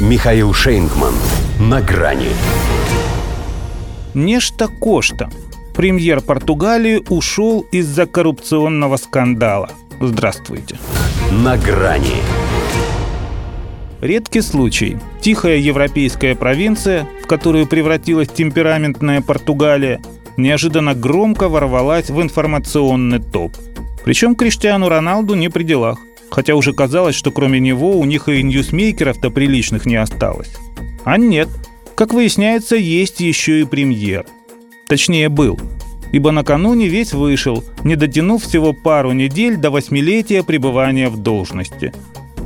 [0.00, 1.12] Михаил Шейнгман.
[1.58, 2.28] На грани.
[4.14, 5.28] Нечто Кошта.
[5.74, 9.70] Премьер Португалии ушел из-за коррупционного скандала.
[10.00, 10.78] Здравствуйте.
[11.32, 12.22] На грани.
[14.00, 14.98] Редкий случай.
[15.20, 20.00] Тихая европейская провинция, в которую превратилась темпераментная Португалия,
[20.36, 23.56] неожиданно громко ворвалась в информационный топ.
[24.04, 25.98] Причем Криштиану Роналду не при делах.
[26.30, 30.54] Хотя уже казалось, что кроме него у них и ньюсмейкеров-то приличных не осталось.
[31.04, 31.48] А нет.
[31.94, 34.26] Как выясняется, есть еще и премьер.
[34.88, 35.58] Точнее, был.
[36.12, 41.92] Ибо накануне весь вышел, не дотянув всего пару недель до восьмилетия пребывания в должности.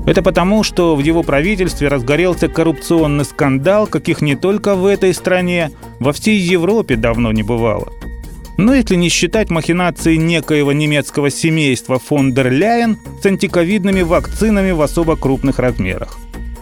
[0.05, 5.71] Это потому, что в его правительстве разгорелся коррупционный скандал, каких не только в этой стране,
[6.01, 7.93] во всей Европе давно не бывало.
[8.59, 14.83] Но если не считать махинации некоего немецкого семейства фон дер Ляйен с антиковидными вакцинами в
[14.83, 16.19] особо крупных размерах.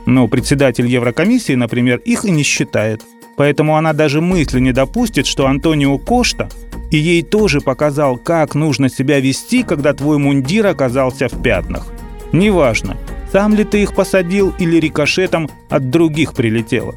[0.07, 3.03] Но председатель Еврокомиссии, например, их и не считает.
[3.37, 6.49] Поэтому она даже мысли не допустит, что Антонио Кошта
[6.91, 11.87] и ей тоже показал, как нужно себя вести, когда твой мундир оказался в пятнах.
[12.33, 12.97] Неважно,
[13.33, 16.95] сам ли ты их посадил или рикошетом от других прилетело.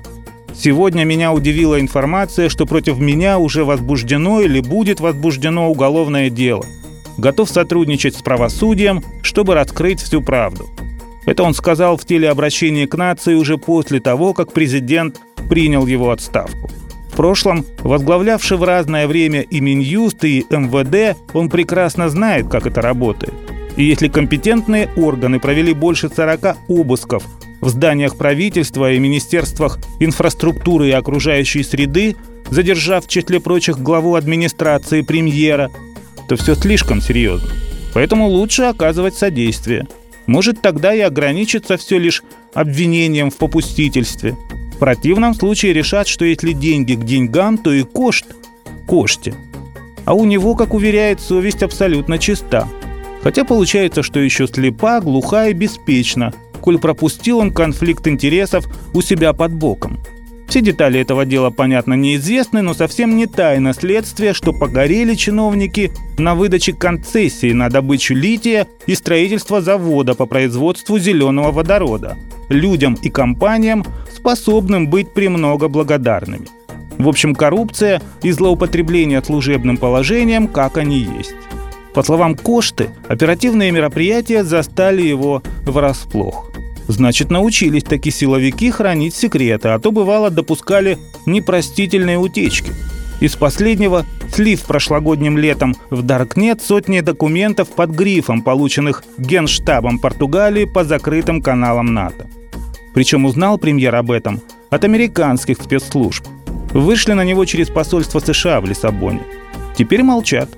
[0.56, 6.66] Сегодня меня удивила информация, что против меня уже возбуждено или будет возбуждено уголовное дело.
[7.18, 10.70] Готов сотрудничать с правосудием, чтобы раскрыть всю правду.
[11.26, 16.70] Это он сказал в телеобращении к нации уже после того, как президент принял его отставку.
[17.12, 22.82] В прошлом, возглавлявший в разное время и Минюст, и МВД, он прекрасно знает, как это
[22.82, 23.34] работает.
[23.76, 27.24] И если компетентные органы провели больше 40 обысков
[27.64, 32.16] в зданиях правительства и министерствах инфраструктуры и окружающей среды,
[32.50, 35.72] задержав в числе прочих главу администрации премьера,
[36.28, 37.50] то все слишком серьезно.
[37.94, 39.88] Поэтому лучше оказывать содействие.
[40.26, 44.36] Может тогда и ограничиться все лишь обвинением в попустительстве.
[44.76, 48.26] В противном случае решат, что если деньги к деньгам, то и кошт–
[48.88, 49.36] коште.
[50.06, 52.68] А у него, как уверяет совесть, абсолютно чиста.
[53.22, 56.34] Хотя получается, что еще слепа, глуха и беспечна,
[56.64, 60.00] коль пропустил он конфликт интересов у себя под боком.
[60.48, 66.36] Все детали этого дела, понятно, неизвестны, но совсем не тайна следствия, что погорели чиновники на
[66.36, 73.84] выдаче концессии на добычу лития и строительство завода по производству зеленого водорода людям и компаниям,
[74.16, 76.48] способным быть премного благодарными.
[76.98, 81.36] В общем, коррупция и злоупотребление служебным положением, как они есть.
[81.94, 86.53] По словам Кошты, оперативные мероприятия застали его врасплох.
[86.94, 92.72] Значит, научились такие силовики хранить секреты, а то бывало допускали непростительные утечки.
[93.20, 100.84] Из последнего слив прошлогодним летом в Даркнет сотни документов под грифом, полученных Генштабом Португалии по
[100.84, 102.28] закрытым каналам НАТО.
[102.94, 104.40] Причем узнал премьер об этом
[104.70, 106.24] от американских спецслужб.
[106.74, 109.24] Вышли на него через посольство США в Лиссабоне.
[109.76, 110.50] Теперь молчат.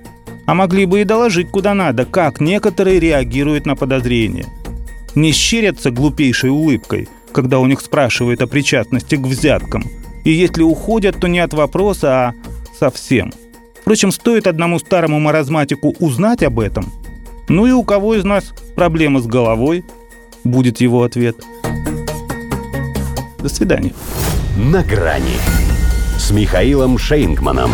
[0.45, 4.45] А могли бы и доложить куда надо, как некоторые реагируют на подозрения–
[5.15, 9.83] не щерятся глупейшей улыбкой, когда у них спрашивают о причастности к взяткам.
[10.23, 12.33] И если уходят, то не от вопроса, а
[12.77, 13.31] совсем.
[13.81, 16.91] Впрочем, стоит одному старому маразматику узнать об этом.
[17.47, 19.85] Ну и у кого из нас проблема с головой?
[20.43, 21.37] Будет его ответ.
[23.39, 23.93] До свидания.
[24.57, 25.37] На грани
[26.17, 27.71] с Михаилом Шейнгманом.